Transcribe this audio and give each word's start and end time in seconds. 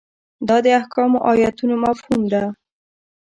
دا 0.47 0.57
د 0.65 0.67
احکامو 0.79 1.17
ایتونو 1.29 1.75
مفهوم 1.85 2.21
ده. 2.31 2.43